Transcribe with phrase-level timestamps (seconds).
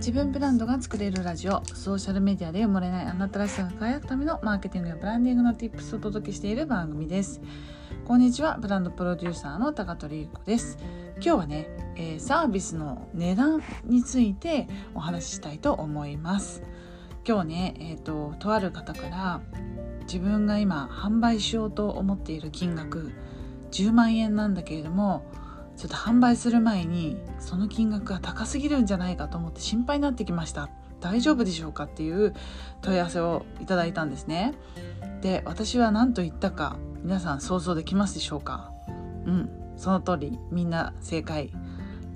[0.00, 7.42] 自分ブランドが作れるラジオソーシャルメディアで埋もれないあなたらしさが輝くためのマーケティングやブランディングの Tips をお届けしている番組です。
[8.06, 10.78] こんにちはブランドプロデューサーの高取ゆ子です。
[11.16, 16.62] 今日はね、えー、サービスの値段についてお話ししたいと思います。
[17.28, 19.42] 今日ねえっ、ー、ととある方から
[20.04, 23.12] 自分が今販売しようと思っている金額
[23.70, 25.26] 10万円なんだけれども
[25.80, 30.68] ちょっと販売する前にその金額が高すぎるんじゃないかと思って心配になってきました。
[31.00, 32.34] 大丈夫でしょうかっていう
[32.82, 34.52] 問い合わせをいただいたんですね。
[35.22, 38.72] で私は何と言ったか皆さん想像できますでしょうか？
[39.24, 41.50] うんその通りみんな正解。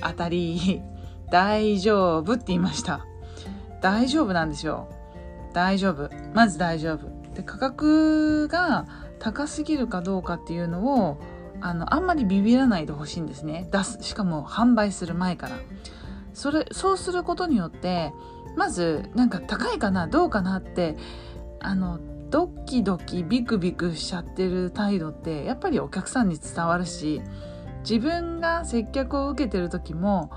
[0.00, 0.80] 当たり。
[1.30, 3.04] 大丈夫って言いました。
[3.82, 4.88] 大丈夫なんですよ。
[5.52, 6.08] 大丈夫。
[6.32, 7.10] まず大丈夫。
[7.34, 8.86] で価格が
[9.18, 11.20] 高すぎるかどうかっていうのを
[11.60, 13.68] あのあんまりビビらないでほしいんですね。
[13.70, 15.56] 出すしかも販売する前から。
[16.32, 18.12] それそうすることによって
[18.56, 20.96] まずなんか高いかなどうかなって
[21.58, 21.98] あの
[22.30, 27.20] ドキドキビクビクしちゃってる態度ってやっぱりお客さんに伝わるし
[27.82, 30.30] 自分が接客を受けてる時も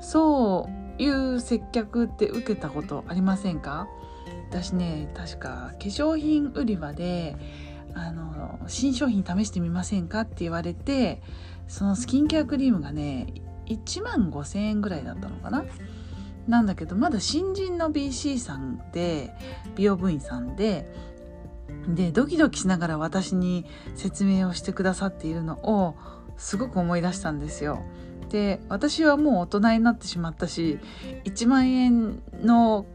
[0.00, 3.88] そういう接客って受けたことありませんか？
[4.48, 7.36] 私ね確か化粧品売り場で
[7.94, 11.22] あの新商品試してみませんかって言われて
[11.68, 13.34] そのスキンケアクリームがね
[13.66, 15.64] 1万5,000円ぐらいだったのかな？
[16.48, 19.32] なんだけどまだ新人の BC さんで
[19.76, 20.92] 美容部員さんで
[21.86, 25.96] でドキドキしながら私に説明をしてくださっているのを
[26.36, 27.82] すごく思い出したんですよ。
[28.28, 30.78] で私はもう大人になってしまったし
[31.24, 32.86] 1万円の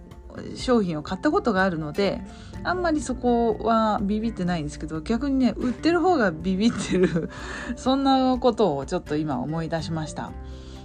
[0.55, 2.21] 商品を買ったことがあるので
[2.63, 7.29] あんまりそこはビビってないんですけど逆にね売ってる方がビビってる
[7.75, 10.31] そんなことをちょっと今思い出しました。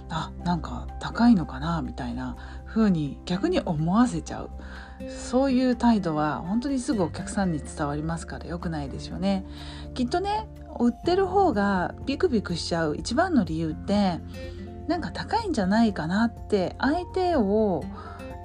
[0.09, 2.35] あなんか高いのかなみたいな
[2.67, 4.49] 風に逆に思わせちゃう。
[5.09, 9.45] そういう態度は本当にすぐお客さんに伝わりますから良くないですよね。
[9.95, 10.47] きっとね
[10.79, 14.19] 売ってる方がビクビクしちゃう一番の理由って
[14.87, 17.83] なんか高いんじゃないかなって相手を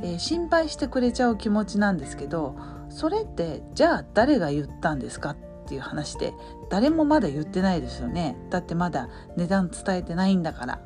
[0.02, 2.56] えー、心配してくれちゃう気持ちなんですけど
[2.88, 5.36] それってじゃあ誰が言ったんですかっ
[5.66, 6.32] ていう話で
[6.70, 8.36] 誰もまだ言ってないですよね。
[8.48, 10.80] だってまだ値段伝えてないんだから。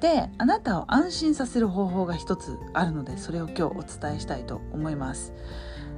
[0.00, 5.32] であなたを安心させる方法が一つあるのでそれを今日お伝えしたいと思います。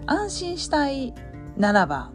[0.07, 1.15] 安心したい
[1.57, 2.11] ならば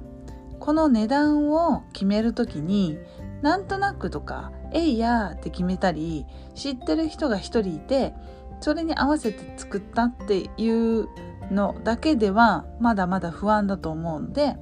[0.59, 2.97] この値段を決める時に
[3.41, 8.13] なんとなくとか「えいや」って決めたり知ってる人が一人いて
[8.61, 11.07] それに合わせて作ったっていう
[11.51, 14.55] のだけではまだまだ不安だと思うんで、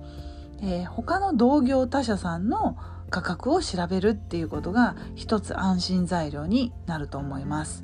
[0.62, 2.78] えー、他の同業他社さんの
[3.10, 7.84] 価格を調べるっていうことが一つ安心材料になると思います。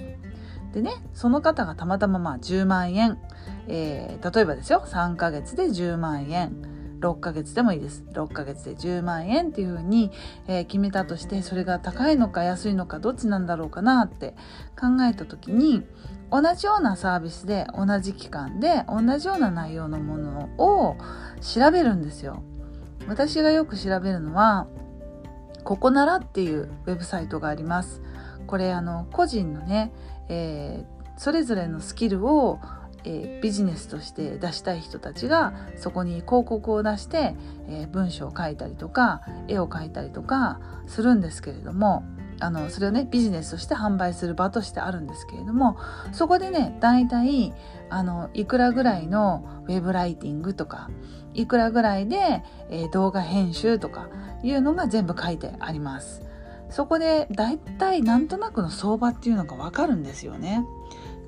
[0.74, 3.20] でねその方がたまたままあ10万円、
[3.68, 4.84] えー、例えばですよ。
[4.86, 6.83] 3ヶ月で10万円。
[7.04, 10.12] 6ヶ月でもいいです6ヶ月で10万円っていうふうに、
[10.48, 14.36] えー、決めたとしてそれが高いのか安いのかどっちなんだろうかなって
[14.80, 15.84] 考えた時に
[16.32, 20.96] 同じようなサービスで同じ期間で同じような内容のものを
[21.42, 22.42] 調べるんですよ。
[23.08, 24.66] 私がよく調べるのは
[25.64, 28.02] ここならっていうウェブサイトがあります。
[28.48, 29.94] これあの個人のね、
[30.30, 32.60] えー、それぞれのスキルを
[33.06, 37.36] えー、ビジネスとして出したい人たちがそこに広告を出して、
[37.68, 42.04] えー、文章を書いたりとか絵を描いたりとかするんですけれども
[42.40, 45.78] あのそれをねビジネスとして販売する場としてあるんですけれども
[46.12, 47.54] そこでね大体
[47.90, 50.90] あのいくらぐらいのウェブライティングとか
[51.34, 54.10] いくらぐらいで、えー、動画編集とか
[54.44, 56.22] いうのが全部書いてあります。
[56.70, 60.66] そこで大体なんとなくの相場っていうのがわかるんですよね。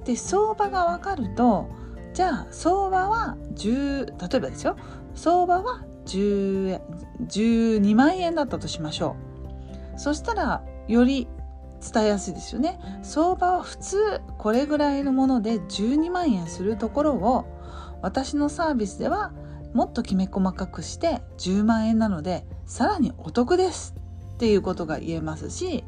[0.05, 1.69] で相場が分かると
[2.13, 4.77] じゃあ相場は10例えばですよ。
[5.15, 6.79] 相場は10
[7.27, 9.15] 12万円だったとしましょ
[9.95, 9.99] う。
[9.99, 11.27] そしたらより
[11.93, 12.79] 伝えやすいですよね。
[13.03, 17.45] 相場は普通これぐらいのもので12万円するところを
[18.01, 19.33] 私のサービスでは
[19.73, 23.95] もっときめ細かくして10万円なのでさらにお得です
[24.35, 25.83] っていうことが言えますし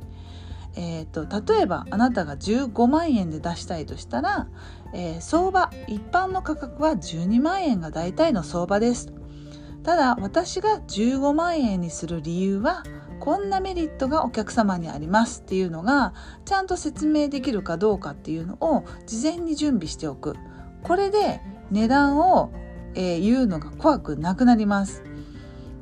[0.80, 4.48] えーと、例えばあなたが15万円で出したいとしたら、
[4.94, 9.12] えー、相場一般の価格は12万円が大体の相場です。
[9.84, 12.84] ただ私が15万円にする理由は
[13.20, 15.42] こんなメリットがお客様にあります。
[15.42, 16.14] っていうのが
[16.46, 20.36] ちゃんと説明できるかどうかっていうのを事前に準備しておく。
[20.84, 21.42] これで
[21.72, 22.52] 値段を、
[22.94, 25.02] えー、言うのが怖くなくなります。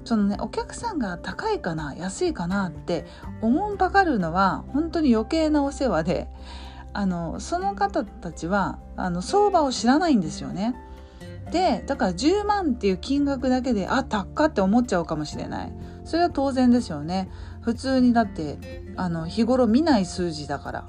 [0.05, 3.05] そのねお客さんが高いかな安いかなって
[3.41, 6.27] 思んばかるのは本当に余計なお世話で
[6.93, 10.75] あのその方たちはあの相場を知らないんですよね。
[11.51, 15.73] でだから10万っていう金額だけであっ高っって思っちゃうかもしれない。
[16.05, 17.29] それは当然ですよね。
[17.61, 18.57] 普通にだって
[18.95, 20.87] あの日頃見ない数字だから。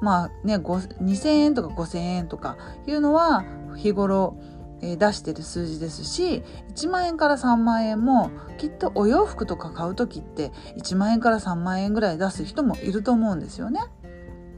[0.00, 2.56] まあね2,000円とか5,000円とか
[2.86, 3.44] いうのは
[3.76, 4.36] 日頃
[4.80, 6.42] 出してる数字ですし
[6.74, 13.80] 1万円から3万円もきっとお洋服とか買う時って1万円から3万円ぐらい出す人もいると思うんですよね。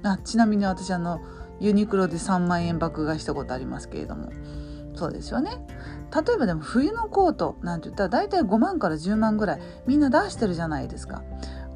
[0.03, 1.21] あちなみに私あの
[1.61, 4.31] ユニクロで3万円爆買いしたことありますけれども
[4.95, 5.51] そうですよね
[6.15, 11.23] 例えばでも冬のコートなんて言ったら大体5万から10万ぐらいみんな出してるじゃないですか。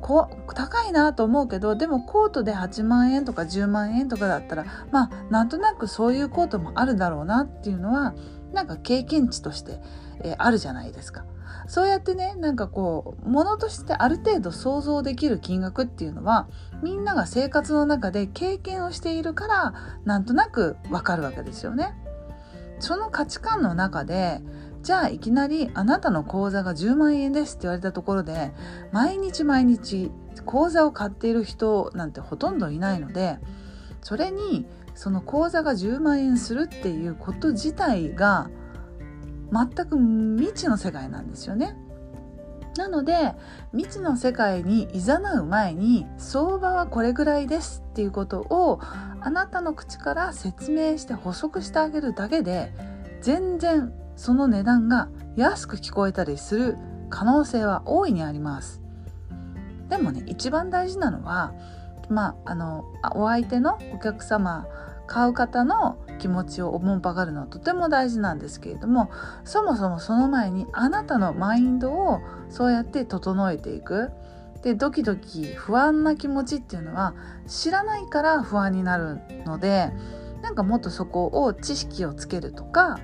[0.04, 8.14] こ高いなと思うけどでもコートで8万円とか10万円とかだったらまあなんとなくそういうコートもあるだろうなっていうのは
[8.52, 9.80] なんか経験値として、
[10.22, 11.24] えー、あるじゃないですか。
[11.68, 16.48] そうやってねなんかこうものとしてある程度想像できる金額っていうのは
[16.82, 19.74] みんなが生活の中で経験をしているから
[20.04, 21.94] なんとなくわかるわけですよね。
[22.78, 24.42] その価値観の中で
[24.84, 28.52] じゃあいきなりあなたの口座が10万円ですって言われたところで
[28.92, 30.12] 毎日毎日
[30.44, 33.38] 口座を買っている人なんてほとんどいないので
[34.02, 38.50] それにその口座が10万円するっていうこと自体が
[39.50, 39.96] 全く
[40.38, 41.78] 未知の世界なんですよね。
[42.76, 43.34] なので
[43.72, 48.80] 未知の世界に誘う前に相場はこれぐらいですっていうことを
[49.20, 52.74] あなたの口から説明して補足してあげるだけで
[53.22, 56.76] 全然その値段が安く聞こえたりする
[57.10, 58.80] 可能性は大いにあります。
[59.88, 61.52] でもね一番大事なのは
[62.08, 62.84] まああの
[63.14, 64.66] お相手のお客様
[65.06, 69.10] 買う方の気持ちをおもんぱがるのはとても大事なんですけれども
[69.44, 74.10] そもそもその前にあなたのマインドをそうやって整えていく。
[74.62, 77.14] でドキドキ不安な気持ちっていうのは
[77.46, 79.92] 知らないから不安になるので
[80.40, 82.98] なんかもっとそこを知識をつけるとか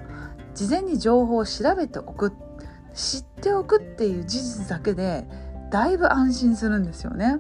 [0.55, 2.32] 事前に情報を調べておく
[2.94, 5.26] 知っておくっていう事実だけで
[5.70, 7.38] だいぶ安心するんですよね。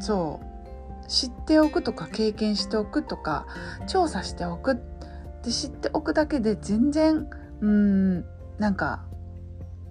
[0.00, 3.46] そう知っておくとか経験しておくとか
[3.86, 4.76] 調査しておくっ
[5.42, 7.28] て知っておくだけで全然
[7.60, 8.24] うん
[8.58, 9.04] なんか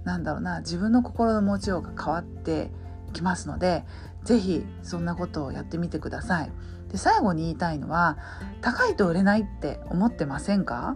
[0.04, 2.71] なんだろうな自分の心の持ちようが変わって
[3.13, 3.83] きますので
[4.24, 6.51] 是非そんなことをやってみてください。
[6.89, 8.18] で最後に言いたいのは
[8.62, 10.95] 高いと売れないって思ってませんか？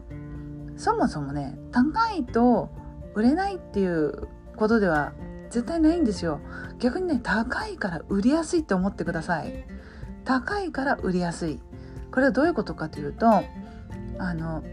[0.82, 2.72] そもそもね高いと
[3.14, 5.14] 売れないっていうことでは
[5.52, 6.40] 絶対ないんですよ。
[6.80, 9.64] 逆にね高いから売りやすいって思ってください。
[10.26, 11.60] 高いから売りやすい。
[12.12, 13.28] これはどういうことかというと
[14.18, 14.64] あの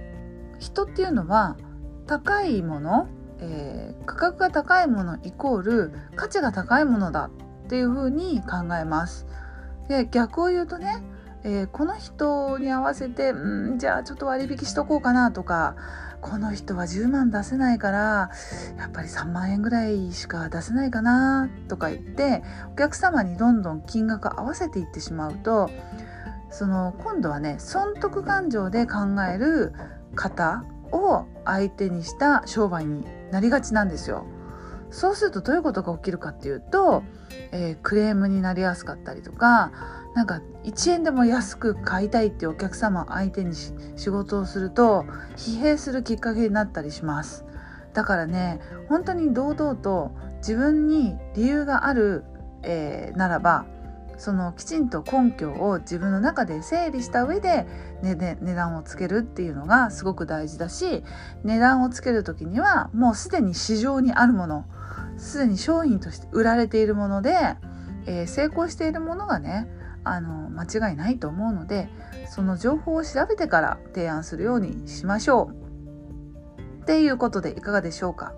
[0.59, 1.59] 人っていうのは
[2.07, 3.07] 高いもの、
[3.41, 7.29] えー、価格が高いものイコール価値が高いものだ
[7.65, 9.27] っていうふうに考えます。
[9.89, 11.03] で逆を言うとね
[11.45, 15.77] えー、この人に合わせてんじゃあちょっと割引しとこうかなとか
[16.21, 18.31] この人は10万出せないから
[18.77, 22.43] やっぱり3万円ぐらいしか出せないかなとか言って
[22.73, 25.71] お客様にどんどん金額合わせていってしまうと
[26.51, 28.99] その今度はね損得感情で考
[29.33, 29.73] える
[30.17, 34.27] 方を相手にした商売になりがちなんですよ。
[34.91, 37.03] そうするとどういうことが起きるかっていうと、
[37.53, 39.71] えー、クレームになりやすかったりとか
[40.15, 45.05] なんか1円でも安く買いたいってお客様相手に仕事をすると
[45.37, 47.45] 疲弊するきっかけになったりします。
[47.95, 52.25] だからね本当に堂々と自分に理由がある、
[52.63, 53.67] えー、ならば
[54.19, 57.67] そのきちんと根拠を自分の中で整理した上で
[58.03, 61.05] 値で値段をつけるっていうのがすごく大事だし
[61.45, 64.65] 値段をつける時にはもうすでに市場にあるもの
[65.17, 67.31] すでに商品として売られているもので、
[68.07, 69.69] えー、成功しているものがね
[70.09, 71.89] あの間違いないと思うので
[72.29, 75.69] その情報を調べてから提案するようにしましょう。
[76.83, 78.33] っていうことでいかがでしょうか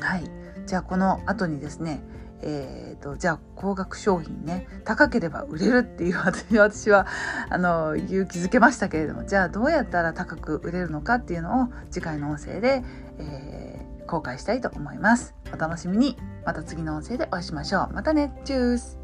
[0.00, 0.24] はい
[0.66, 2.02] じゃあこの後にですね
[2.42, 6.16] えーと、じゃあ高額商品ね高ければ売れるっていう
[6.58, 7.06] 私は
[7.50, 12.82] あの勇気づけましたけれどもじゃあどうやったら高く売れるのかっていうのを次回の音声で、
[13.18, 15.34] えー、公開したいと思います。
[15.52, 17.94] お楽しみにまた次の音声でお会いしましょう。
[17.94, 18.99] またねチュース